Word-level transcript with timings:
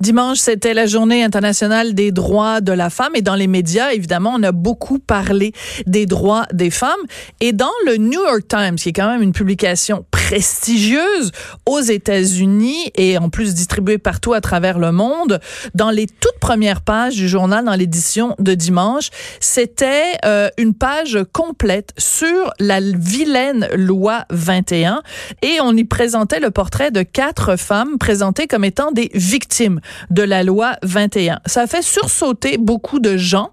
Dimanche, 0.00 0.38
c'était 0.38 0.74
la 0.74 0.86
journée 0.86 1.24
internationale 1.24 1.92
des 1.92 2.12
droits 2.12 2.60
de 2.60 2.72
la 2.72 2.88
femme. 2.88 3.12
Et 3.14 3.22
dans 3.22 3.34
les 3.34 3.48
médias, 3.48 3.90
évidemment, 3.92 4.34
on 4.36 4.42
a 4.44 4.52
beaucoup 4.52 5.00
parlé 5.00 5.52
des 5.86 6.06
droits 6.06 6.46
des 6.52 6.70
femmes. 6.70 6.92
Et 7.40 7.52
dans 7.52 7.72
le 7.84 7.96
New 7.96 8.22
York 8.22 8.46
Times, 8.48 8.76
qui 8.76 8.90
est 8.90 8.92
quand 8.92 9.10
même 9.10 9.22
une 9.22 9.32
publication 9.32 10.04
prestigieuse 10.28 11.32
aux 11.66 11.80
États-Unis 11.80 12.92
et 12.94 13.18
en 13.18 13.28
plus 13.28 13.54
distribuée 13.54 13.98
partout 13.98 14.34
à 14.34 14.40
travers 14.40 14.78
le 14.78 14.92
monde, 14.92 15.40
dans 15.74 15.90
les 15.90 16.06
toutes 16.06 16.38
premières 16.38 16.82
pages 16.82 17.16
du 17.16 17.28
journal 17.28 17.64
dans 17.64 17.74
l'édition 17.74 18.36
de 18.38 18.54
dimanche, 18.54 19.08
c'était 19.40 20.18
euh, 20.24 20.48
une 20.58 20.74
page 20.74 21.18
complète 21.32 21.92
sur 21.96 22.52
la 22.60 22.80
vilaine 22.80 23.68
loi 23.74 24.26
21 24.30 25.02
et 25.42 25.58
on 25.62 25.74
y 25.74 25.84
présentait 25.84 26.40
le 26.40 26.50
portrait 26.50 26.90
de 26.90 27.02
quatre 27.02 27.56
femmes 27.56 27.98
présentées 27.98 28.46
comme 28.46 28.64
étant 28.64 28.92
des 28.92 29.10
victimes 29.14 29.80
de 30.10 30.22
la 30.22 30.42
loi 30.42 30.76
21. 30.82 31.40
Ça 31.46 31.66
fait 31.66 31.82
sursauter 31.82 32.58
beaucoup 32.58 32.98
de 32.98 33.16
gens 33.16 33.50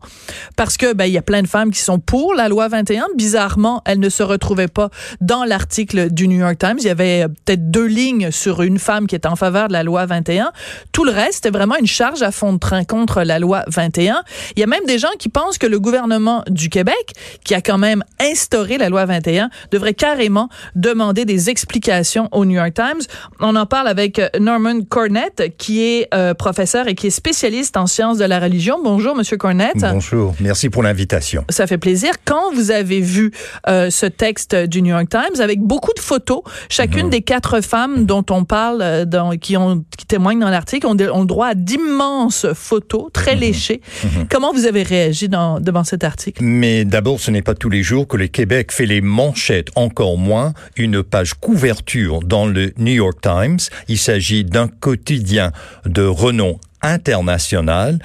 parce 0.56 0.78
que 0.78 0.94
ben 0.94 1.06
il 1.06 1.14
y 1.14 1.18
a 1.18 1.22
plein 1.22 1.42
de 1.42 1.48
femmes 1.48 1.72
qui 1.72 1.80
sont 1.80 2.00
pour 2.00 2.34
la 2.34 2.50
loi 2.50 2.68
21. 2.68 3.08
Bizarrement, 3.16 3.82
elles 3.86 4.00
ne 4.00 4.10
se 4.10 4.24
retrouvaient 4.24 4.68
pas 4.68 4.90
dans 5.22 5.44
l'article 5.44 6.12
du 6.12 6.28
New 6.28 6.40
York 6.40 6.58
Times. 6.58 6.78
Il 6.80 6.86
y 6.86 6.90
avait 6.90 7.24
euh, 7.24 7.28
peut-être 7.28 7.70
deux 7.70 7.86
lignes 7.86 8.32
sur 8.32 8.62
une 8.62 8.80
femme 8.80 9.08
qui 9.08 9.16
était 9.16 9.28
en 9.28 9.36
faveur 9.36 9.68
de 9.68 9.74
la 9.74 9.84
loi 9.84 10.06
21. 10.06 10.52
Tout 10.92 11.04
le 11.06 11.12
reste 11.12 11.36
c'était 11.36 11.50
vraiment 11.50 11.76
une 11.76 11.88
charge 11.88 12.22
à 12.24 12.32
fond 12.32 12.54
de 12.54 12.58
train 12.58 12.84
contre 12.86 13.22
la 13.24 13.40
loi 13.40 13.64
21. 13.68 14.24
Il 14.56 14.60
y 14.62 14.64
a 14.64 14.68
même 14.68 14.86
des 14.86 14.98
gens 14.98 15.12
qui 15.20 15.30
pensent 15.30 15.58
que 15.58 15.68
le 15.68 15.80
gouvernement 15.80 16.44
du 16.50 16.70
Québec, 16.70 17.14
qui 17.44 17.54
a 17.54 17.62
quand 17.62 17.78
même 17.78 18.04
instauré 18.20 18.78
la 18.78 18.90
loi 18.90 19.06
21, 19.06 19.50
devrait 19.72 19.94
carrément 19.94 20.50
demander 20.76 21.26
des 21.26 21.50
explications 21.50 22.30
au 22.32 22.46
New 22.46 22.56
York 22.56 22.74
Times. 22.74 23.02
On 23.40 23.56
en 23.56 23.66
parle 23.66 23.88
avec 23.88 24.20
euh, 24.20 24.30
Norman 24.40 24.82
Cornett, 24.88 25.56
qui 25.58 25.84
est 25.84 26.08
euh, 26.14 26.25
professeur 26.34 26.88
et 26.88 26.96
qui 26.96 27.08
est 27.08 27.12
spécialiste 27.12 27.78
en 27.78 27.88
sciences 27.88 28.18
de 28.18 28.26
la 28.26 28.40
religion. 28.40 28.80
Bonjour, 28.84 29.16
Monsieur 29.16 29.38
Cornett. 29.38 29.76
Bonjour, 29.76 30.36
merci 30.40 30.70
pour 30.70 30.84
l'invitation. 30.84 31.46
Ça 31.50 31.68
fait 31.68 31.78
plaisir. 31.78 32.14
Quand 32.26 32.54
vous 32.54 32.72
avez 32.72 33.02
vu 33.02 33.32
euh, 33.68 33.90
ce 33.90 34.06
texte 34.06 34.56
du 34.56 34.82
New 34.82 34.92
York 34.92 35.10
Times 35.10 35.42
avec 35.42 35.60
beaucoup 35.62 35.94
de 35.94 36.00
photos, 36.00 36.42
chacune 36.70 37.08
mmh. 37.08 37.12
des 37.12 37.22
quatre 37.22 37.62
femmes 37.62 38.06
dont 38.06 38.26
on 38.30 38.46
parle, 38.46 38.82
euh, 38.82 39.06
dans, 39.06 39.32
qui, 39.32 39.58
ont, 39.58 39.84
qui 39.98 40.06
témoignent 40.06 40.40
dans 40.40 40.50
l'article, 40.50 40.88
ont, 40.88 40.92
ont, 40.92 41.22
le 41.22 41.26
droit 41.26 41.48
à 41.48 41.56
d'immenses 41.56 42.48
photos 42.54 43.08
très 43.14 43.36
mmh. 43.36 43.40
léchées. 43.40 43.82
Mmh. 44.04 44.08
Comment 44.30 44.54
vous 44.54 44.66
avez 44.66 44.84
réagi 44.84 45.30
dans, 45.30 45.60
devant 45.60 45.84
cet 45.84 46.04
article? 46.04 46.44
Mais 46.44 46.86
d'abord, 46.86 47.20
ce 47.20 47.32
n'est 47.32 47.42
pas 47.42 47.56
tous 47.56 47.70
les 47.70 47.84
jours 47.84 48.08
que 48.08 48.18
le 48.18 48.28
Québec 48.28 48.72
fait 48.72 48.86
les 48.86 49.02
manchettes, 49.02 49.70
encore 49.76 50.18
moins 50.18 50.54
une 50.76 51.04
page 51.04 51.34
couverture 51.34 52.20
dans 52.22 52.46
le 52.46 52.74
New 52.78 52.94
York 52.94 53.20
Times. 53.22 53.58
Il 53.88 53.98
s'agit 53.98 54.44
d'un 54.44 54.68
quotidien 54.68 55.52
de 55.86 56.04
renom 56.16 56.60
international 56.82 58.00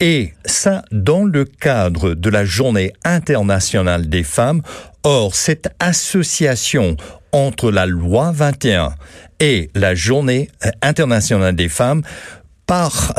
et 0.00 0.34
ça 0.44 0.84
dans 0.90 1.24
le 1.24 1.44
cadre 1.44 2.14
de 2.14 2.30
la 2.30 2.44
journée 2.44 2.92
internationale 3.04 4.08
des 4.08 4.24
femmes. 4.24 4.62
Or, 5.02 5.34
cette 5.34 5.68
association 5.80 6.96
entre 7.32 7.70
la 7.70 7.86
loi 7.86 8.32
21 8.32 8.94
et 9.40 9.70
la 9.74 9.94
journée 9.94 10.48
internationale 10.82 11.54
des 11.54 11.68
femmes 11.68 12.02
par 12.66 13.14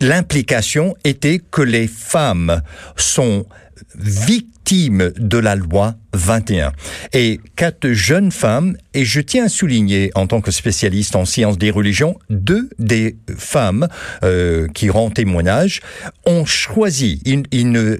l'implication 0.00 0.94
était 1.04 1.40
que 1.50 1.62
les 1.62 1.86
femmes 1.86 2.62
sont 2.96 3.46
victimes 3.96 5.12
de 5.16 5.38
la 5.38 5.54
loi 5.56 5.96
21. 6.12 6.72
Et 7.12 7.40
quatre 7.56 7.90
jeunes 7.90 8.32
femmes, 8.32 8.76
et 8.94 9.04
je 9.04 9.20
tiens 9.20 9.44
à 9.44 9.48
souligner 9.48 10.10
en 10.14 10.26
tant 10.26 10.40
que 10.40 10.50
spécialiste 10.50 11.14
en 11.16 11.24
sciences 11.24 11.58
des 11.58 11.70
religions, 11.70 12.18
deux 12.30 12.68
des 12.78 13.16
femmes 13.36 13.88
euh, 14.24 14.66
qui 14.74 14.90
rendent 14.90 15.14
témoignage 15.14 15.80
ont 16.26 16.44
choisi, 16.44 17.20
il, 17.24 17.44
il 17.52 17.70
ne, 17.70 17.98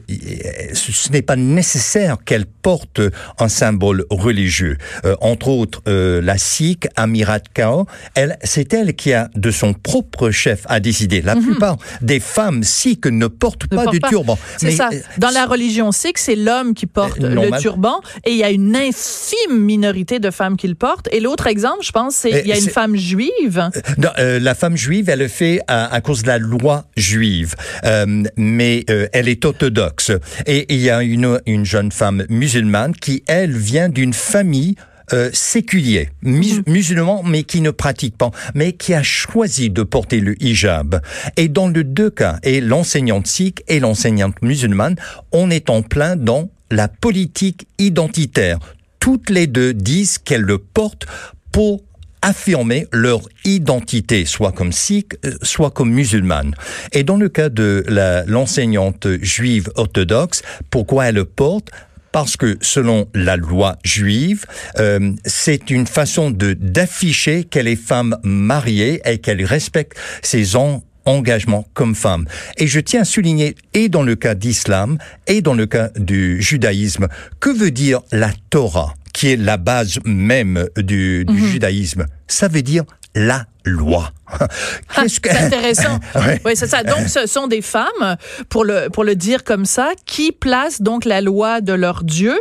ce 0.72 1.12
n'est 1.12 1.22
pas 1.22 1.36
nécessaire 1.36 2.18
qu'elles 2.24 2.46
portent 2.46 3.00
un 3.38 3.48
symbole 3.48 4.04
religieux. 4.10 4.76
Euh, 5.04 5.16
entre 5.20 5.48
autres, 5.48 5.82
euh, 5.88 6.20
la 6.20 6.38
Sikh 6.38 6.88
Amirat 6.96 7.40
Kaur, 7.54 7.86
elle, 8.14 8.38
c'est 8.42 8.72
elle 8.74 8.94
qui 8.94 9.12
a 9.12 9.30
de 9.34 9.50
son 9.50 9.72
propre 9.72 10.30
chef 10.30 10.62
à 10.66 10.80
décider. 10.80 11.22
La 11.22 11.34
mm 11.34 11.38
-hmm. 11.38 11.44
plupart 11.44 11.76
des 12.00 12.20
femmes 12.20 12.62
Sikh 12.64 13.06
ne 13.06 13.26
portent 13.28 13.70
ne 13.70 13.76
pas 13.76 13.84
portent 13.84 13.94
de 13.94 14.00
pas. 14.00 14.08
turban. 14.08 14.38
C'est 14.58 14.72
ça. 14.72 14.90
Dans 15.18 15.30
la 15.30 15.46
religion 15.46 15.69
Sikh, 15.92 16.18
c'est 16.18 16.36
l'homme 16.36 16.74
qui 16.74 16.86
porte 16.86 17.18
le 17.18 17.58
turban 17.60 18.00
et 18.24 18.32
il 18.32 18.36
y 18.36 18.44
a 18.44 18.50
une 18.50 18.76
infime 18.76 19.58
minorité 19.58 20.18
de 20.18 20.30
femmes 20.30 20.56
qui 20.56 20.68
le 20.68 20.74
portent. 20.74 21.08
Et 21.12 21.20
l'autre 21.20 21.46
exemple, 21.46 21.82
je 21.82 21.92
pense, 21.92 22.14
c'est 22.14 22.30
il 22.30 22.46
y 22.46 22.52
a 22.52 22.58
une 22.58 22.68
femme 22.68 22.96
juive. 22.96 23.70
Non, 23.98 24.10
euh, 24.18 24.38
la 24.38 24.54
femme 24.54 24.76
juive, 24.76 25.08
elle 25.08 25.20
le 25.20 25.28
fait 25.28 25.60
à, 25.66 25.92
à 25.92 26.00
cause 26.00 26.22
de 26.22 26.28
la 26.28 26.38
loi 26.38 26.84
juive, 26.96 27.54
Euh, 27.84 28.24
mais 28.36 28.84
euh, 28.90 29.06
elle 29.12 29.28
est 29.28 29.44
orthodoxe. 29.44 30.12
Et 30.46 30.66
il 30.72 30.80
y 30.80 30.90
a 30.90 31.02
une, 31.02 31.40
une 31.46 31.64
jeune 31.64 31.92
femme 31.92 32.24
musulmane 32.28 32.94
qui, 32.94 33.22
elle, 33.26 33.56
vient 33.56 33.88
d'une 33.88 34.12
famille 34.12 34.74
euh, 35.12 35.30
séculier, 35.32 36.10
mus- 36.22 36.62
musulman, 36.66 37.22
mais 37.22 37.42
qui 37.42 37.60
ne 37.60 37.70
pratique 37.70 38.16
pas, 38.16 38.30
mais 38.54 38.72
qui 38.72 38.94
a 38.94 39.02
choisi 39.02 39.70
de 39.70 39.82
porter 39.82 40.20
le 40.20 40.40
hijab. 40.42 41.00
Et 41.36 41.48
dans 41.48 41.68
les 41.68 41.84
deux 41.84 42.10
cas, 42.10 42.38
et 42.42 42.60
l'enseignante 42.60 43.26
sikh 43.26 43.62
et 43.68 43.80
l'enseignante 43.80 44.40
musulmane, 44.42 44.96
on 45.32 45.50
est 45.50 45.70
en 45.70 45.82
plein 45.82 46.16
dans 46.16 46.48
la 46.70 46.88
politique 46.88 47.66
identitaire. 47.78 48.58
Toutes 49.00 49.30
les 49.30 49.46
deux 49.46 49.74
disent 49.74 50.18
qu'elles 50.18 50.42
le 50.42 50.58
portent 50.58 51.06
pour 51.52 51.82
affirmer 52.22 52.86
leur 52.92 53.22
identité, 53.46 54.26
soit 54.26 54.52
comme 54.52 54.72
sikh, 54.72 55.14
euh, 55.24 55.32
soit 55.42 55.70
comme 55.70 55.90
musulmane. 55.90 56.54
Et 56.92 57.02
dans 57.02 57.16
le 57.16 57.30
cas 57.30 57.48
de 57.48 57.82
l'enseignante 58.26 59.08
juive 59.22 59.70
orthodoxe, 59.74 60.42
pourquoi 60.68 61.06
elle 61.06 61.14
le 61.14 61.24
porte 61.24 61.70
parce 62.12 62.36
que 62.36 62.56
selon 62.60 63.08
la 63.14 63.36
loi 63.36 63.78
juive, 63.84 64.46
euh, 64.78 65.12
c'est 65.24 65.70
une 65.70 65.86
façon 65.86 66.30
de 66.30 66.54
d'afficher 66.54 67.44
qu'elle 67.44 67.68
est 67.68 67.76
femme 67.76 68.16
mariée 68.22 69.00
et 69.04 69.18
qu'elle 69.18 69.44
respecte 69.44 69.96
ses 70.22 70.56
en- 70.56 70.82
engagements 71.04 71.66
comme 71.74 71.94
femme. 71.94 72.26
Et 72.58 72.66
je 72.66 72.80
tiens 72.80 73.02
à 73.02 73.04
souligner, 73.04 73.54
et 73.74 73.88
dans 73.88 74.02
le 74.02 74.16
cas 74.16 74.34
d'islam, 74.34 74.98
et 75.26 75.40
dans 75.40 75.54
le 75.54 75.66
cas 75.66 75.90
du 75.96 76.40
judaïsme, 76.42 77.08
que 77.40 77.50
veut 77.50 77.70
dire 77.70 78.00
la 78.12 78.30
Torah, 78.50 78.94
qui 79.12 79.28
est 79.28 79.36
la 79.36 79.56
base 79.56 79.98
même 80.04 80.66
du, 80.76 81.24
du 81.24 81.48
judaïsme? 81.48 82.06
Ça 82.28 82.48
veut 82.48 82.62
dire 82.62 82.84
la 83.14 83.46
loi. 83.64 84.10
Qu'est-ce 84.94 85.20
que- 85.20 85.30
C'est 85.30 85.36
intéressant. 85.38 85.98
Ouais. 86.14 86.40
Oui, 86.44 86.52
c'est 86.54 86.66
ça. 86.66 86.82
Donc, 86.82 87.08
ce 87.08 87.26
sont 87.26 87.46
des 87.46 87.62
femmes, 87.62 88.16
pour 88.48 88.64
le, 88.64 88.88
pour 88.90 89.04
le 89.04 89.14
dire 89.16 89.44
comme 89.44 89.64
ça, 89.64 89.90
qui 90.06 90.32
placent 90.32 90.82
donc 90.82 91.04
la 91.04 91.20
loi 91.20 91.60
de 91.60 91.72
leur 91.72 92.02
Dieu 92.04 92.38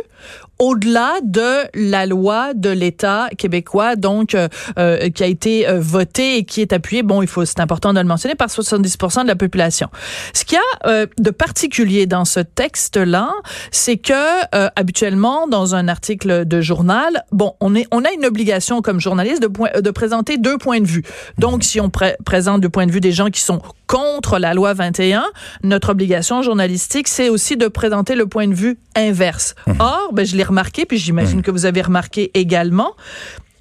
au-delà 0.60 1.14
de 1.24 1.64
la 1.74 2.06
loi 2.06 2.54
de 2.54 2.70
l'État 2.70 3.28
québécois, 3.36 3.96
donc 3.96 4.34
euh, 4.36 4.46
euh, 4.78 5.08
qui 5.10 5.24
a 5.24 5.26
été 5.26 5.66
euh, 5.68 5.80
votée 5.80 6.36
et 6.36 6.44
qui 6.44 6.60
est 6.60 6.72
appuyée. 6.72 7.02
Bon, 7.02 7.22
il 7.22 7.26
faut, 7.28 7.44
c'est 7.44 7.58
important 7.60 7.92
de 7.92 7.98
le 7.98 8.04
mentionner 8.06 8.36
par 8.36 8.48
70% 8.48 9.22
de 9.22 9.26
la 9.26 9.34
population. 9.36 9.88
Ce 10.34 10.44
qu'il 10.44 10.56
y 10.56 10.60
a 10.60 10.88
euh, 10.88 11.06
de 11.18 11.30
particulier 11.30 12.06
dans 12.06 12.24
ce 12.24 12.40
texte-là, 12.40 13.32
c'est 13.72 13.96
que 13.96 14.12
euh, 14.54 14.68
habituellement, 14.76 15.48
dans 15.48 15.74
un 15.74 15.88
article 15.88 16.44
de 16.44 16.60
journal, 16.60 17.24
bon, 17.32 17.54
on 17.60 17.74
est, 17.74 17.86
on 17.90 18.04
a 18.04 18.12
une 18.12 18.26
obligation 18.26 18.82
comme 18.82 19.00
journaliste 19.00 19.42
de, 19.42 19.48
point- 19.48 19.80
de 19.80 19.90
présenter 19.90 20.36
deux 20.36 20.58
points 20.58 20.80
de 20.80 20.86
vue. 20.86 21.02
Donc, 21.38 21.64
si 21.64 21.80
on 21.80 21.88
pré- 21.90 22.16
présente 22.24 22.60
du 22.60 22.68
point 22.68 22.86
de 22.86 22.92
vue 22.92 23.00
des 23.00 23.12
gens 23.12 23.30
qui 23.30 23.40
sont 23.40 23.62
contre 23.90 24.38
la 24.38 24.54
loi 24.54 24.72
21, 24.72 25.24
notre 25.64 25.90
obligation 25.90 26.42
journalistique, 26.42 27.08
c'est 27.08 27.28
aussi 27.28 27.56
de 27.56 27.66
présenter 27.66 28.14
le 28.14 28.26
point 28.26 28.46
de 28.46 28.54
vue 28.54 28.78
inverse. 28.94 29.56
Or, 29.80 30.10
ben, 30.12 30.24
je 30.24 30.36
l'ai 30.36 30.44
remarqué, 30.44 30.86
puis 30.86 30.96
j'imagine 30.96 31.42
que 31.42 31.50
vous 31.50 31.66
avez 31.66 31.82
remarqué 31.82 32.30
également, 32.34 32.94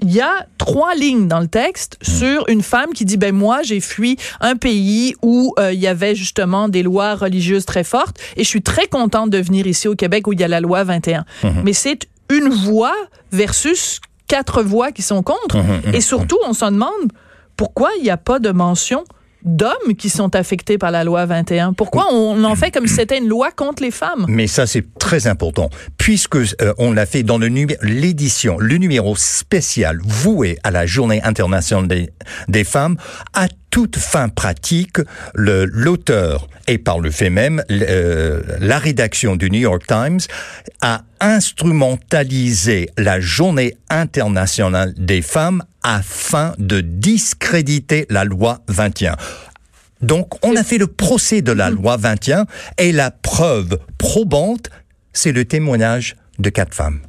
il 0.03 0.13
y 0.13 0.21
a 0.21 0.45
trois 0.59 0.93
lignes 0.93 1.27
dans 1.27 1.39
le 1.39 1.47
texte 1.47 1.97
sur 2.03 2.47
une 2.47 2.61
femme 2.61 2.93
qui 2.93 3.05
dit 3.05 3.17
ben 3.17 3.35
moi 3.35 3.63
j'ai 3.63 3.81
fui 3.81 4.17
un 4.39 4.55
pays 4.55 5.13
où 5.21 5.53
euh, 5.59 5.73
il 5.73 5.79
y 5.79 5.87
avait 5.87 6.15
justement 6.15 6.69
des 6.69 6.83
lois 6.83 7.15
religieuses 7.15 7.65
très 7.65 7.83
fortes 7.83 8.17
et 8.37 8.45
je 8.45 8.47
suis 8.47 8.61
très 8.61 8.87
contente 8.87 9.29
de 9.29 9.39
venir 9.39 9.67
ici 9.67 9.89
au 9.89 9.95
Québec 9.95 10.25
où 10.27 10.31
il 10.31 10.39
y 10.39 10.43
a 10.45 10.47
la 10.47 10.61
loi 10.61 10.85
21. 10.85 11.25
Mais 11.65 11.73
c'est 11.73 12.07
une 12.29 12.47
voix 12.47 12.95
versus 13.33 13.99
quatre 14.27 14.63
voix 14.63 14.93
qui 14.93 15.01
sont 15.01 15.21
contre 15.21 15.57
et 15.91 15.99
surtout 15.99 16.37
on 16.47 16.53
se 16.53 16.63
demande 16.63 17.11
pourquoi 17.57 17.89
il 17.97 18.03
n'y 18.03 18.09
a 18.09 18.15
pas 18.15 18.39
de 18.39 18.51
mention 18.51 19.03
d'hommes 19.43 19.95
qui 19.97 20.09
sont 20.09 20.35
affectés 20.35 20.77
par 20.77 20.91
la 20.91 21.03
loi 21.03 21.25
21. 21.25 21.73
Pourquoi 21.73 22.07
on 22.11 22.43
en 22.43 22.55
fait 22.55 22.71
comme 22.71 22.87
si 22.87 22.95
c'était 22.95 23.17
une 23.17 23.27
loi 23.27 23.51
contre 23.51 23.83
les 23.83 23.91
femmes? 23.91 24.25
Mais 24.27 24.47
ça 24.47 24.67
c'est 24.67 24.85
très 24.99 25.27
important 25.27 25.69
puisque 25.97 26.35
euh, 26.35 26.73
on 26.77 26.91
l'a 26.91 27.05
fait 27.05 27.23
dans 27.23 27.37
le 27.37 27.49
l'édition, 27.81 28.57
le 28.59 28.77
numéro 28.77 29.15
spécial 29.15 29.99
voué 30.03 30.57
à 30.63 30.71
la 30.71 30.85
Journée 30.85 31.21
internationale 31.23 31.87
des, 31.87 32.09
des 32.47 32.63
femmes 32.63 32.97
toute 33.69 33.97
fin 33.97 34.29
pratique, 34.29 34.97
l'auteur 35.33 36.47
et 36.67 36.77
par 36.77 36.99
le 36.99 37.11
fait 37.11 37.29
même 37.29 37.63
euh, 37.71 38.41
la 38.59 38.79
rédaction 38.79 39.35
du 39.35 39.49
New 39.49 39.59
York 39.59 39.83
Times 39.87 40.19
a 40.81 41.03
instrumentalisé 41.19 42.89
la 42.97 43.19
Journée 43.19 43.75
internationale 43.89 44.93
des 44.97 45.21
femmes 45.21 45.63
afin 45.83 46.53
de 46.57 46.81
discréditer 46.81 48.05
la 48.09 48.23
loi 48.23 48.61
21. 48.67 49.15
Donc, 50.01 50.33
on 50.45 50.55
a 50.55 50.63
fait 50.63 50.77
le 50.77 50.87
procès 50.87 51.41
de 51.41 51.51
la 51.51 51.69
mhm. 51.69 51.77
loi 51.77 51.97
21 51.97 52.45
et 52.77 52.91
la 52.91 53.11
preuve 53.11 53.79
probante, 53.97 54.69
c'est 55.13 55.31
le 55.31 55.45
témoignage 55.45 56.15
de 56.39 56.49
quatre 56.49 56.73
femmes. 56.73 57.01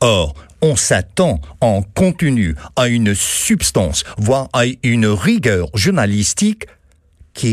Or, 0.00 0.34
on 0.62 0.76
s'attend 0.76 1.40
en 1.60 1.82
contenu 1.82 2.56
à 2.76 2.88
une 2.88 3.14
substance, 3.14 4.04
voire 4.16 4.48
à 4.52 4.64
une 4.82 5.06
rigueur 5.06 5.68
journalistique 5.74 6.66
qui 7.34 7.48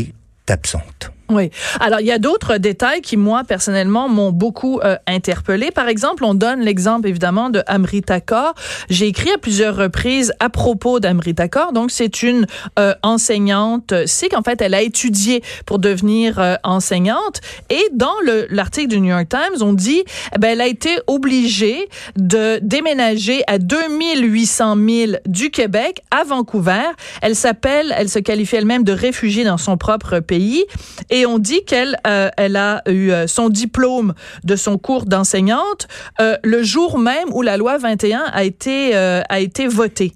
est 0.46 0.50
absente. 0.50 1.12
Oui. 1.30 1.50
Alors, 1.80 2.00
il 2.00 2.06
y 2.06 2.12
a 2.12 2.18
d'autres 2.18 2.58
détails 2.58 3.00
qui, 3.00 3.16
moi, 3.16 3.42
personnellement, 3.44 4.08
m'ont 4.08 4.32
beaucoup 4.32 4.80
euh, 4.80 4.96
interpellé. 5.06 5.70
Par 5.70 5.88
exemple, 5.88 6.24
on 6.24 6.34
donne 6.34 6.60
l'exemple, 6.60 7.08
évidemment, 7.08 7.48
de 7.48 7.62
Amrita 7.66 8.20
Kaur. 8.20 8.54
J'ai 8.90 9.06
écrit 9.06 9.30
à 9.30 9.38
plusieurs 9.38 9.76
reprises 9.76 10.32
à 10.40 10.50
propos 10.50 11.00
d'Amrita 11.00 11.48
Kaur. 11.48 11.72
Donc, 11.72 11.90
c'est 11.90 12.22
une 12.22 12.46
euh, 12.78 12.94
enseignante 13.02 13.94
sikh. 14.06 14.36
En 14.36 14.42
fait, 14.42 14.60
elle 14.60 14.74
a 14.74 14.82
étudié 14.82 15.42
pour 15.64 15.78
devenir 15.78 16.38
euh, 16.38 16.56
enseignante. 16.64 17.40
Et 17.70 17.82
dans 17.92 18.14
l'article 18.50 18.88
du 18.88 19.00
New 19.00 19.10
York 19.10 19.28
Times, 19.28 19.62
on 19.62 19.72
dit, 19.72 20.02
eh 20.34 20.38
ben, 20.38 20.48
elle 20.48 20.60
a 20.60 20.66
été 20.66 20.98
obligée 21.06 21.88
de 22.16 22.58
déménager 22.62 23.42
à 23.46 23.58
2800 23.58 24.76
000 24.76 25.12
du 25.26 25.50
Québec 25.50 26.02
à 26.10 26.24
Vancouver. 26.24 26.90
Elle 27.22 27.36
s'appelle, 27.36 27.94
elle 27.96 28.08
se 28.08 28.18
qualifie 28.18 28.56
elle-même 28.56 28.84
de 28.84 28.92
réfugiée 28.92 29.44
dans 29.44 29.56
son 29.56 29.76
propre 29.76 30.20
pays. 30.20 30.64
Et 31.12 31.26
on 31.26 31.38
dit 31.38 31.62
qu'elle 31.64 31.98
euh, 32.06 32.30
a 32.38 32.90
eu 32.90 33.10
euh, 33.10 33.26
son 33.26 33.50
diplôme 33.50 34.14
de 34.44 34.56
son 34.56 34.78
cours 34.78 35.04
d'enseignante 35.04 35.86
euh, 36.20 36.36
le 36.42 36.62
jour 36.62 36.98
même 36.98 37.28
où 37.32 37.42
la 37.42 37.58
loi 37.58 37.76
21 37.76 38.24
a 38.32 38.44
été 38.44 38.94
a 38.94 39.38
été 39.40 39.68
votée. 39.68 40.14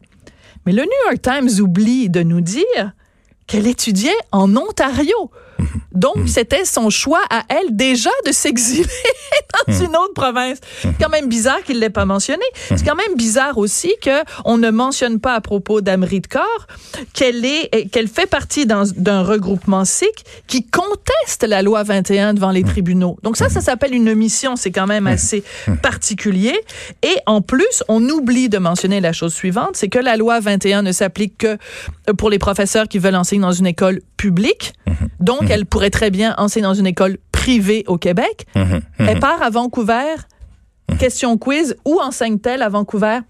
Mais 0.64 0.72
le 0.72 0.82
New 0.82 1.10
York 1.10 1.20
Times 1.22 1.60
oublie 1.60 2.08
de 2.08 2.22
nous 2.22 2.40
dire 2.40 2.92
qu'elle 3.46 3.66
étudiait 3.66 4.16
en 4.32 4.56
Ontario. 4.56 5.30
Donc, 5.96 6.16
hmm. 6.16 6.26
c'était 6.26 6.64
son 6.64 6.90
choix 6.90 7.22
à 7.30 7.44
elle 7.48 7.74
déjà 7.74 8.10
de 8.26 8.32
s'exiler 8.32 8.84
dans 9.66 9.74
hmm. 9.74 9.84
une 9.84 9.96
autre 9.96 10.14
province. 10.14 10.58
C'est 10.82 10.98
quand 11.00 11.08
même 11.08 11.28
bizarre 11.28 11.62
qu'il 11.64 11.80
l'ait 11.80 11.90
pas 11.90 12.04
mentionné. 12.04 12.44
C'est 12.68 12.84
quand 12.84 12.96
même 12.96 13.16
bizarre 13.16 13.58
aussi 13.58 13.92
que 14.02 14.22
on 14.44 14.58
ne 14.58 14.70
mentionne 14.70 15.20
pas 15.20 15.34
à 15.34 15.40
propos 15.40 15.80
d'Amrit 15.80 16.22
Kaur 16.22 16.66
qu'elle 17.12 17.44
est, 17.44 17.88
qu'elle 17.90 18.08
fait 18.08 18.26
partie 18.26 18.66
d'un 18.66 19.22
regroupement 19.22 19.84
sikh 19.84 20.24
qui 20.46 20.64
conteste 20.66 21.44
la 21.46 21.62
loi 21.62 21.82
21 21.82 22.34
devant 22.34 22.50
les 22.50 22.62
hmm. 22.62 22.68
tribunaux. 22.68 23.18
Donc 23.22 23.36
ça, 23.36 23.48
ça 23.48 23.60
s'appelle 23.60 23.94
une 23.94 24.08
omission. 24.08 24.56
C'est 24.56 24.70
quand 24.70 24.86
même 24.86 25.06
assez 25.06 25.42
particulier. 25.82 26.58
Et 27.02 27.16
en 27.26 27.40
plus, 27.40 27.82
on 27.88 28.02
oublie 28.08 28.48
de 28.48 28.58
mentionner 28.58 29.00
la 29.00 29.12
chose 29.12 29.34
suivante, 29.34 29.70
c'est 29.74 29.88
que 29.88 29.98
la 29.98 30.16
loi 30.16 30.40
21 30.40 30.82
ne 30.82 30.92
s'applique 30.92 31.38
que 31.38 31.58
pour 32.18 32.30
les 32.30 32.38
professeurs 32.38 32.88
qui 32.88 32.98
veulent 32.98 33.16
enseigner 33.16 33.42
dans 33.42 33.52
une 33.52 33.66
école 33.66 34.00
publique. 34.16 34.72
Donc, 35.20 35.50
elle 35.50 35.66
pourrait 35.66 35.85
très 35.90 36.10
bien 36.10 36.34
enseigner 36.38 36.64
dans 36.64 36.74
une 36.74 36.86
école 36.86 37.18
privée 37.32 37.84
au 37.86 37.98
Québec. 37.98 38.46
Mhm, 38.54 38.64
mhm. 38.64 38.80
Elle 39.08 39.20
part 39.20 39.42
à 39.42 39.50
Vancouver, 39.50 40.16
mhm. 40.90 40.98
question 40.98 41.38
quiz, 41.38 41.76
où 41.84 42.00
enseigne-t-elle 42.00 42.62
à 42.62 42.68
Vancouver? 42.68 43.20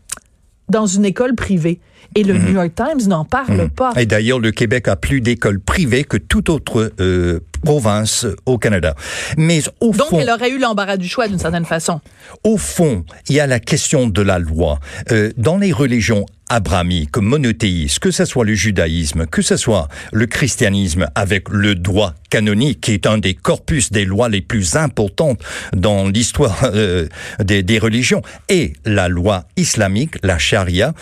Dans 0.69 0.87
une 0.87 1.05
école 1.05 1.37
privée. 1.37 1.81
Et 2.15 2.25
le 2.25 2.35
New 2.35 2.55
York 2.55 2.73
Times 2.75 3.09
n'en 3.09 3.25
parle 3.25 3.69
pas. 3.69 3.93
Et 3.97 4.07
d'ailleurs, 4.07 4.39
le 4.39 4.51
Québec 4.51 4.89
a 4.89 4.97
plus 4.97 5.21
d'écoles 5.21 5.61
privées 5.61 6.03
que 6.03 6.17
toute 6.17 6.49
autre 6.49 6.93
euh, 6.99 7.41
province 7.63 8.27
au 8.47 8.59
Canada. 8.59 8.95
Mais 9.37 9.61
au 9.81 9.93
Donc, 9.93 10.13
elle 10.13 10.31
aurait 10.31 10.51
eu 10.51 10.59
l'embarras 10.59 10.97
du 10.97 11.09
choix 11.09 11.29
d'une 11.29 11.39
certaine 11.39 11.65
façon. 11.65 12.01
Au 12.45 12.57
fond, 12.57 13.05
il 13.29 13.37
y 13.37 13.41
a 13.41 13.47
la 13.47 13.61
question 13.61 14.07
de 14.07 14.23
la 14.23 14.39
loi. 14.39 14.81
Euh, 15.13 15.31
dans 15.37 15.59
les 15.59 15.73
religions 15.73 16.27
abrahamique, 16.49 17.17
monothéiste, 17.17 17.99
que 17.99 18.11
ce 18.11 18.25
soit 18.25 18.45
le 18.45 18.55
judaïsme, 18.55 19.27
que 19.27 19.43
ce 19.43 19.57
soit 19.57 19.89
le 20.13 20.27
christianisme 20.27 21.09
avec 21.15 21.49
le 21.49 21.75
droit 21.75 22.15
canonique, 22.31 22.81
qui 22.81 22.93
est 22.93 23.07
un 23.07 23.19
des 23.19 23.35
corpus 23.35 23.91
des 23.91 24.05
lois 24.05 24.29
les 24.29 24.41
plus 24.41 24.77
importantes 24.77 25.43
dans 25.73 26.09
l'histoire 26.09 26.59
euh, 26.65 27.09
des, 27.41 27.79
religions, 27.79 28.23
et 28.49 28.75
la 28.85 29.09
loi 29.09 29.45
islamique, 29.57 30.17
la 30.23 30.39
charia, 30.39 30.95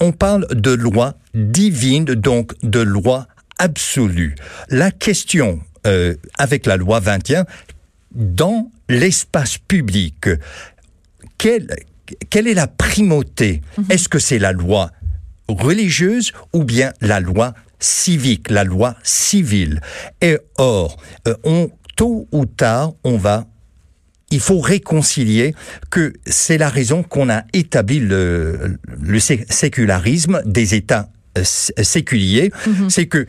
on 0.00 0.12
parle 0.12 0.46
de 0.50 0.72
loi 0.72 1.14
divine, 1.34 2.04
donc 2.04 2.52
de 2.62 2.80
loi 2.80 3.26
absolue. 3.58 4.34
La 4.68 4.90
question 4.90 5.60
euh, 5.86 6.14
avec 6.38 6.66
la 6.66 6.76
loi 6.76 7.00
21, 7.00 7.44
dans 8.14 8.70
l'espace 8.88 9.58
public, 9.58 10.28
quelle, 11.38 11.68
quelle 12.30 12.48
est 12.48 12.54
la 12.54 12.66
primauté? 12.66 13.62
Mhm. 13.78 13.84
Est-ce 13.90 14.08
que 14.08 14.18
c'est 14.18 14.38
la 14.38 14.52
loi 14.52 14.90
religieuse 15.48 16.32
ou 16.52 16.64
bien 16.64 16.92
la 17.00 17.20
loi 17.20 17.54
civique, 17.78 18.50
la 18.50 18.64
loi 18.64 18.96
civile? 19.02 19.80
Et 20.20 20.38
or, 20.58 20.96
euh, 21.28 21.34
on, 21.44 21.70
tôt 21.96 22.28
ou 22.32 22.46
tard, 22.46 22.92
on 23.04 23.16
va 23.16 23.46
il 24.30 24.40
faut 24.40 24.58
réconcilier 24.58 25.54
que 25.90 26.12
c'est 26.26 26.58
la 26.58 26.68
raison 26.68 27.04
qu'on 27.04 27.30
a 27.30 27.44
établi 27.52 28.00
le, 28.00 28.78
le 29.00 29.20
sécularisme 29.20 30.42
des 30.44 30.74
États 30.74 31.08
euh, 31.38 31.44
séculiers, 31.44 32.50
mhm. 32.66 32.90
c'est 32.90 33.06
que 33.06 33.26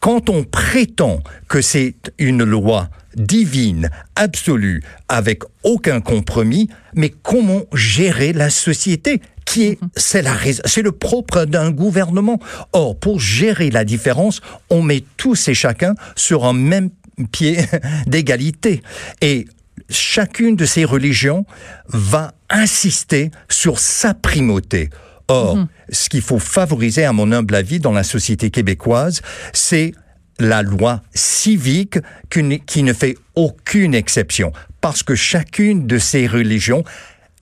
quand 0.00 0.30
on 0.30 0.44
prétend 0.44 1.20
que 1.48 1.60
c'est 1.60 1.94
une 2.18 2.44
loi 2.44 2.88
divine, 3.16 3.90
absolue, 4.16 4.82
avec 5.08 5.42
aucun 5.64 6.00
compromis, 6.00 6.68
mais 6.94 7.10
comment 7.10 7.62
gérer 7.74 8.32
la 8.32 8.50
société 8.50 9.20
qui 9.44 9.64
est, 9.64 9.82
mhm. 9.82 9.88
c'est 9.96 10.22
la 10.22 10.36
c'est 10.64 10.82
le 10.82 10.92
propre 10.92 11.44
d'un 11.44 11.70
gouvernement. 11.70 12.38
Or, 12.72 12.98
pour 12.98 13.20
gérer 13.20 13.70
la 13.70 13.84
différence, 13.84 14.40
on 14.70 14.82
met 14.82 15.04
tous 15.16 15.48
et 15.48 15.54
chacun 15.54 15.94
sur 16.16 16.44
un 16.44 16.52
même 16.52 16.90
pied 17.32 17.58
d'égalité. 18.06 18.82
Et 19.20 19.46
chacune 19.90 20.56
de 20.56 20.64
ces 20.64 20.84
religions 20.84 21.44
va 21.88 22.32
insister 22.48 23.30
sur 23.48 23.78
sa 23.78 24.14
primauté. 24.14 24.90
Or, 25.28 25.56
mhm. 25.56 25.68
ce 25.90 26.08
qu'il 26.08 26.22
faut 26.22 26.38
favoriser, 26.38 27.04
à 27.04 27.12
mon 27.12 27.32
humble 27.32 27.54
avis, 27.54 27.80
dans 27.80 27.92
la 27.92 28.02
société 28.02 28.50
québécoise, 28.50 29.22
c'est 29.52 29.92
la 30.38 30.62
loi 30.62 31.02
civique 31.14 31.98
qui 32.30 32.82
ne 32.82 32.92
fait 32.92 33.16
aucune 33.34 33.94
exception, 33.94 34.52
parce 34.80 35.02
que 35.02 35.14
chacune 35.14 35.86
de 35.86 35.98
ces 35.98 36.26
religions 36.26 36.84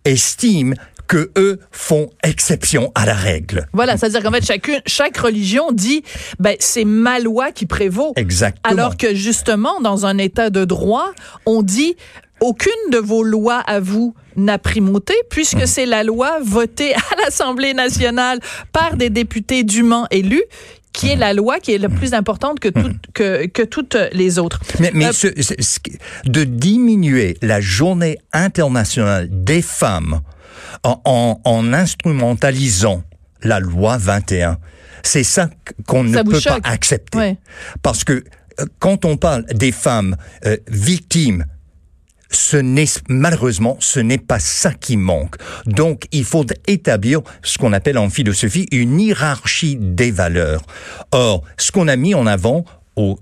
estime 0.04 0.74
que 1.10 1.32
eux 1.36 1.58
font 1.72 2.08
exception 2.22 2.92
à 2.94 3.04
la 3.04 3.14
règle. 3.14 3.66
Voilà, 3.72 3.96
c'est-à-dire 3.96 4.22
qu'en 4.22 4.30
fait, 4.30 4.46
chacune, 4.46 4.80
chaque 4.86 5.16
religion 5.16 5.72
dit, 5.72 6.04
ben, 6.38 6.54
c'est 6.60 6.84
ma 6.84 7.18
loi 7.18 7.50
qui 7.50 7.66
prévaut. 7.66 8.12
Exactement. 8.14 8.72
Alors 8.72 8.96
que 8.96 9.12
justement, 9.12 9.80
dans 9.80 10.06
un 10.06 10.18
état 10.18 10.50
de 10.50 10.64
droit, 10.64 11.10
on 11.46 11.62
dit, 11.62 11.96
aucune 12.40 12.90
de 12.90 12.98
vos 12.98 13.22
lois 13.22 13.58
à 13.58 13.80
vous 13.80 14.14
n'a 14.36 14.58
primauté, 14.58 15.14
puisque 15.28 15.62
mmh. 15.62 15.66
c'est 15.66 15.86
la 15.86 16.02
loi 16.02 16.38
votée 16.42 16.94
à 16.94 17.16
l'Assemblée 17.24 17.74
nationale 17.74 18.40
par 18.72 18.96
des 18.96 19.10
députés 19.10 19.64
dûment 19.64 20.06
élus 20.10 20.44
qui 20.92 21.08
est 21.08 21.16
la 21.16 21.32
loi 21.32 21.60
qui 21.60 21.72
est 21.72 21.78
la 21.78 21.88
plus 21.88 22.14
importante 22.14 22.58
que, 22.58 22.68
tout, 22.68 22.92
que, 23.14 23.46
que 23.46 23.62
toutes 23.62 23.96
les 24.12 24.38
autres. 24.38 24.60
Mais, 24.80 24.90
mais 24.92 25.06
euh, 25.06 25.30
de 26.24 26.44
diminuer 26.44 27.36
la 27.42 27.60
journée 27.60 28.18
internationale 28.32 29.28
des 29.30 29.62
femmes 29.62 30.20
en, 30.82 31.40
en, 31.44 31.72
instrumentalisant 31.72 33.02
la 33.42 33.60
loi 33.60 33.98
21, 33.98 34.58
c'est 35.02 35.22
ça 35.22 35.48
qu'on 35.86 36.04
ne 36.04 36.22
peut 36.22 36.40
pas 36.44 36.58
accepter. 36.64 37.36
Parce 37.82 38.04
que 38.04 38.12
euh, 38.60 38.66
quand 38.78 39.04
on 39.04 39.16
parle 39.16 39.44
des 39.46 39.72
femmes 39.72 40.16
euh, 40.44 40.56
victimes 40.68 41.44
ce 42.30 42.56
n'est 42.56 42.86
malheureusement 43.08 43.76
ce 43.80 44.00
n'est 44.00 44.18
pas 44.18 44.38
ça 44.38 44.72
qui 44.72 44.96
manque. 44.96 45.36
Donc 45.66 46.04
il 46.12 46.24
faut 46.24 46.46
établir 46.66 47.20
ce 47.42 47.58
qu'on 47.58 47.72
appelle 47.72 47.98
en 47.98 48.10
philosophie 48.10 48.66
une 48.72 49.00
hiérarchie 49.00 49.76
des 49.78 50.10
valeurs. 50.10 50.62
Or, 51.12 51.42
ce 51.58 51.72
qu'on 51.72 51.88
a 51.88 51.96
mis 51.96 52.14
en 52.14 52.26
avant 52.26 52.64
au 52.96 53.18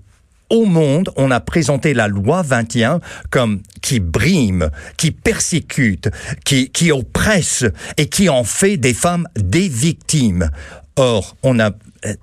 au 0.49 0.65
monde, 0.65 1.11
on 1.15 1.29
a 1.29 1.39
présenté 1.39 1.93
la 1.93 2.07
loi 2.07 2.41
21 2.41 3.01
comme 3.29 3.61
qui 3.81 3.99
brime, 3.99 4.71
qui 4.97 5.11
persécute, 5.11 6.09
qui, 6.43 6.71
qui 6.71 6.91
oppresse 6.91 7.65
et 7.97 8.07
qui 8.07 8.29
en 8.29 8.43
fait 8.43 8.77
des 8.77 8.95
femmes 8.95 9.27
des 9.35 9.67
victimes. 9.69 10.49
Or, 10.95 11.37
on 11.43 11.59
a 11.59 11.71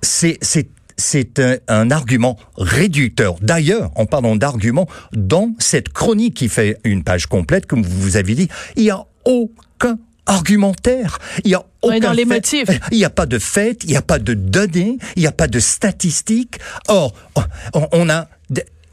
c'est 0.01 0.39
c'est 0.97 1.39
un, 1.39 1.57
un, 1.67 1.91
argument 1.91 2.37
réducteur. 2.57 3.35
D'ailleurs, 3.41 3.91
en 3.95 4.05
parlant 4.05 4.35
d'argument, 4.35 4.87
dans 5.13 5.53
cette 5.59 5.89
chronique 5.89 6.35
qui 6.35 6.49
fait 6.49 6.79
une 6.83 7.03
page 7.03 7.27
complète, 7.27 7.65
comme 7.65 7.83
vous 7.83 8.17
avez 8.17 8.35
dit, 8.35 8.47
il 8.75 8.83
n'y 8.83 8.89
a 8.89 9.05
aucun 9.25 9.97
argumentaire. 10.25 11.19
Il 11.43 11.51
y 11.51 11.55
a 11.55 11.63
aucun 11.81 11.99
dans 11.99 12.11
les 12.11 12.25
motifs. 12.25 12.69
Il 12.91 12.97
n'y 12.97 13.05
a 13.05 13.09
pas 13.09 13.25
de 13.25 13.39
fait, 13.39 13.83
il 13.83 13.91
n'y 13.91 13.95
a 13.95 14.01
pas 14.01 14.19
de 14.19 14.33
données, 14.33 14.97
il 15.15 15.21
n'y 15.21 15.27
a 15.27 15.31
pas 15.31 15.47
de 15.47 15.59
statistiques. 15.59 16.59
Or, 16.89 17.13
on 17.73 18.09
a 18.09 18.27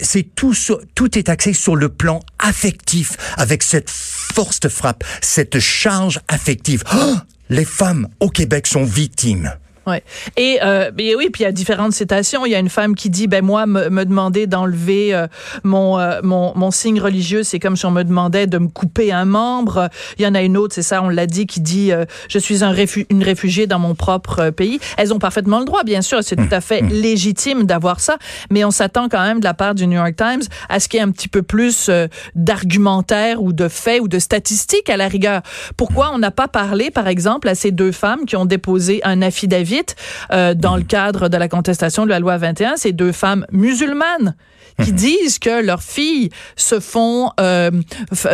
c'est 0.00 0.34
tout, 0.34 0.54
tout 0.94 1.18
est 1.18 1.28
axé 1.28 1.52
sur 1.52 1.76
le 1.76 1.88
plan 1.88 2.20
affectif, 2.38 3.16
avec 3.36 3.62
cette 3.62 3.90
force 3.90 4.60
de 4.60 4.68
frappe, 4.68 5.04
cette 5.20 5.58
charge 5.60 6.20
affective. 6.28 6.82
Oh, 6.94 7.16
les 7.48 7.64
femmes 7.64 8.08
au 8.20 8.28
Québec 8.28 8.66
sont 8.66 8.84
victimes. 8.84 9.52
Ouais. 9.86 10.02
Et, 10.36 10.58
euh, 10.62 10.90
et 10.98 11.14
oui, 11.14 11.28
puis 11.30 11.42
il 11.42 11.44
y 11.44 11.48
a 11.48 11.52
différentes 11.52 11.92
citations. 11.92 12.46
Il 12.46 12.52
y 12.52 12.54
a 12.54 12.58
une 12.58 12.70
femme 12.70 12.94
qui 12.94 13.10
dit, 13.10 13.26
ben 13.26 13.44
moi, 13.44 13.66
me, 13.66 13.90
me 13.90 14.04
demander 14.04 14.46
d'enlever 14.46 15.14
euh, 15.14 15.26
mon, 15.62 15.98
euh, 15.98 16.20
mon, 16.22 16.52
mon 16.56 16.70
signe 16.70 17.00
religieux, 17.00 17.42
c'est 17.42 17.58
comme 17.58 17.76
si 17.76 17.84
on 17.84 17.90
me 17.90 18.02
demandait 18.02 18.46
de 18.46 18.58
me 18.58 18.68
couper 18.68 19.12
un 19.12 19.24
membre. 19.24 19.90
Il 20.18 20.24
y 20.24 20.26
en 20.26 20.34
a 20.34 20.42
une 20.42 20.56
autre, 20.56 20.74
c'est 20.74 20.82
ça, 20.82 21.02
on 21.02 21.08
l'a 21.08 21.26
dit, 21.26 21.46
qui 21.46 21.60
dit, 21.60 21.92
euh, 21.92 22.04
je 22.28 22.38
suis 22.38 22.64
un 22.64 22.70
réfu 22.70 23.06
une 23.10 23.22
réfugiée 23.22 23.66
dans 23.66 23.78
mon 23.78 23.94
propre 23.94 24.50
pays. 24.50 24.80
Elles 24.96 25.12
ont 25.12 25.18
parfaitement 25.18 25.58
le 25.58 25.64
droit, 25.64 25.84
bien 25.84 26.00
sûr. 26.00 26.20
C'est 26.22 26.36
tout 26.36 26.44
à 26.50 26.60
fait 26.60 26.82
mmh. 26.82 26.88
légitime 26.88 27.64
d'avoir 27.64 28.00
ça, 28.00 28.16
mais 28.50 28.64
on 28.64 28.70
s'attend 28.70 29.08
quand 29.08 29.22
même 29.22 29.40
de 29.40 29.44
la 29.44 29.54
part 29.54 29.74
du 29.74 29.86
New 29.86 29.98
York 29.98 30.16
Times 30.16 30.42
à 30.68 30.80
ce 30.80 30.88
qu'il 30.88 30.98
y 30.98 31.00
ait 31.00 31.06
un 31.06 31.10
petit 31.10 31.28
peu 31.28 31.42
plus 31.42 31.90
d'argumentaire 32.34 33.42
ou 33.42 33.52
de 33.52 33.68
faits 33.68 34.00
ou 34.00 34.08
de 34.08 34.18
statistiques 34.18 34.88
à 34.88 34.96
la 34.96 35.08
rigueur. 35.08 35.42
Pourquoi 35.76 36.10
on 36.14 36.18
n'a 36.18 36.30
pas 36.30 36.48
parlé, 36.48 36.90
par 36.90 37.08
exemple, 37.08 37.48
à 37.48 37.54
ces 37.54 37.70
deux 37.70 37.92
femmes 37.92 38.24
qui 38.26 38.36
ont 38.36 38.46
déposé 38.46 39.00
un 39.04 39.20
affidavit 39.22 39.73
euh, 40.32 40.54
dans 40.54 40.76
le 40.76 40.82
cadre 40.82 41.28
de 41.28 41.36
la 41.36 41.48
contestation 41.48 42.04
de 42.04 42.10
la 42.10 42.20
loi 42.20 42.36
21, 42.36 42.76
ces 42.76 42.92
deux 42.92 43.12
femmes 43.12 43.46
musulmanes 43.52 44.34
qui 44.82 44.90
mhm. 44.90 44.96
disent 44.96 45.38
que 45.38 45.62
leurs 45.62 45.82
filles 45.82 46.30
se 46.56 46.80
font 46.80 47.30
euh, 47.40 47.70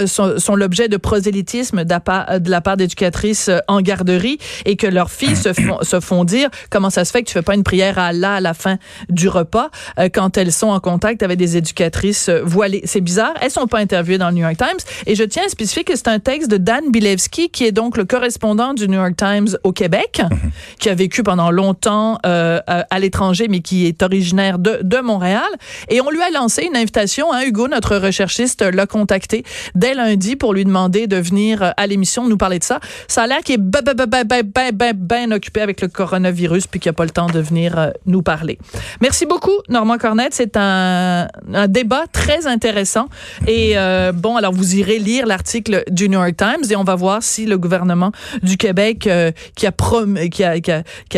sont, 0.06 0.38
sont 0.38 0.56
l'objet 0.56 0.88
de 0.88 0.96
prosélytisme 0.96 1.84
de 1.84 2.50
la 2.50 2.60
part 2.60 2.76
d'éducatrices 2.76 3.48
euh, 3.48 3.58
en 3.68 3.80
garderie 3.80 4.38
et 4.64 4.76
que 4.76 4.86
leurs 4.86 5.10
filles 5.10 5.36
se 5.36 5.52
font 5.52 5.78
se 5.82 6.00
font 6.00 6.24
dire 6.24 6.48
comment 6.70 6.90
ça 6.90 7.04
se 7.04 7.12
fait 7.12 7.22
que 7.22 7.28
tu 7.28 7.34
fais 7.34 7.42
pas 7.42 7.54
une 7.54 7.62
prière 7.62 7.98
à 7.98 8.06
Allah 8.06 8.34
à 8.34 8.40
la 8.40 8.54
fin 8.54 8.78
du 9.08 9.28
repas 9.28 9.70
euh, 9.98 10.08
quand 10.12 10.38
elles 10.38 10.52
sont 10.52 10.68
en 10.68 10.80
contact 10.80 11.22
avec 11.22 11.38
des 11.38 11.56
éducatrices 11.56 12.30
voilées. 12.44 12.82
C'est 12.84 13.00
bizarre. 13.00 13.34
Elles 13.40 13.50
sont 13.50 13.66
pas 13.66 13.78
interviewées 13.78 14.18
dans 14.18 14.28
le 14.28 14.34
New 14.34 14.42
York 14.42 14.56
Times 14.56 14.80
et 15.06 15.14
je 15.14 15.24
tiens 15.24 15.44
à 15.46 15.48
spécifier 15.48 15.84
que 15.84 15.96
c'est 15.96 16.08
un 16.08 16.18
texte 16.18 16.50
de 16.50 16.56
Dan 16.56 16.90
Bilevski 16.90 17.50
qui 17.50 17.64
est 17.64 17.72
donc 17.72 17.96
le 17.96 18.04
correspondant 18.04 18.74
du 18.74 18.88
New 18.88 18.98
York 18.98 19.16
Times 19.16 19.48
au 19.64 19.72
Québec, 19.72 20.22
mhm. 20.30 20.50
qui 20.78 20.88
a 20.88 20.94
vécu 20.94 21.22
pendant 21.30 21.52
longtemps 21.52 22.18
euh, 22.26 22.58
à 22.66 22.98
l'étranger 22.98 23.46
mais 23.48 23.60
qui 23.60 23.86
est 23.86 24.02
originaire 24.02 24.58
de, 24.58 24.80
de 24.82 24.98
Montréal 24.98 25.46
et 25.88 26.00
on 26.00 26.10
lui 26.10 26.20
a 26.20 26.30
lancé 26.32 26.64
une 26.64 26.76
invitation. 26.76 27.32
Hein, 27.32 27.42
Hugo, 27.46 27.68
notre 27.68 27.96
recherchiste, 27.98 28.62
l'a 28.62 28.86
contacté 28.86 29.44
dès 29.76 29.94
lundi 29.94 30.34
pour 30.34 30.54
lui 30.54 30.64
demander 30.64 31.06
de 31.06 31.14
venir 31.18 31.62
euh, 31.62 31.70
à 31.76 31.86
l'émission 31.86 32.28
nous 32.28 32.36
parler 32.36 32.58
de 32.58 32.64
ça. 32.64 32.80
Ça 33.06 33.22
a 33.22 33.26
l'air 33.28 33.42
qu'il 33.42 33.54
est 33.54 33.58
bien 33.58 33.80
ben, 33.80 34.24
ben, 34.24 34.72
ben, 34.74 34.92
ben, 34.96 35.32
occupé 35.32 35.60
avec 35.60 35.82
le 35.82 35.86
coronavirus 35.86 36.66
puis 36.66 36.80
qu'il 36.80 36.90
n'a 36.90 36.94
pas 36.94 37.04
le 37.04 37.10
temps 37.10 37.28
de 37.28 37.38
venir 37.38 37.78
euh, 37.78 37.90
nous 38.06 38.22
parler. 38.22 38.58
Merci 39.00 39.24
beaucoup, 39.24 39.56
Normand 39.68 39.98
Cornette. 39.98 40.34
C'est 40.34 40.56
un, 40.56 41.28
un, 41.54 41.68
débat 41.68 42.06
très 42.10 42.48
intéressant. 42.48 43.06
Et 43.46 43.76
bon, 44.14 44.34
alors 44.34 44.52
vous 44.52 44.74
irez 44.74 44.98
lire 44.98 45.26
l'article 45.26 45.84
du 45.92 46.08
New 46.08 46.18
York 46.18 46.36
Times 46.36 46.68
et 46.68 46.74
on 46.74 46.82
va 46.82 46.96
voir 46.96 47.22
si 47.22 47.46
le 47.46 47.56
gouvernement 47.56 48.10
du 48.42 48.56
Québec 48.56 49.08
qui, 49.54 49.66
a 49.66 49.72
prom 49.72 50.18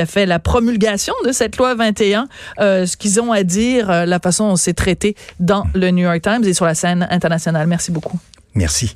fait 0.06 0.26
la 0.26 0.38
promulgation 0.38 1.14
de 1.24 1.32
cette 1.32 1.56
loi 1.56 1.74
21, 1.74 2.28
euh, 2.60 2.86
ce 2.86 2.96
qu'ils 2.96 3.20
ont 3.20 3.32
à 3.32 3.42
dire, 3.42 4.06
la 4.06 4.18
façon 4.18 4.48
dont 4.48 4.56
c'est 4.56 4.74
traité 4.74 5.16
dans 5.40 5.66
le 5.74 5.90
New 5.90 6.04
York 6.04 6.22
Times 6.22 6.44
et 6.44 6.54
sur 6.54 6.64
la 6.64 6.74
scène 6.74 7.06
internationale. 7.10 7.66
Merci 7.66 7.90
beaucoup. 7.90 8.18
Merci. 8.54 8.94